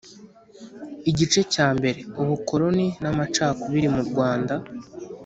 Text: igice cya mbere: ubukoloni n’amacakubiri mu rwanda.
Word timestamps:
igice 1.09 1.41
cya 1.53 1.67
mbere: 1.77 1.99
ubukoloni 2.21 2.87
n’amacakubiri 3.01 3.87
mu 3.95 4.01
rwanda. 4.09 4.53